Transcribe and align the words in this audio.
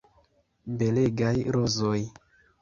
Belegaj 0.79 1.35
rozoj. 1.57 2.01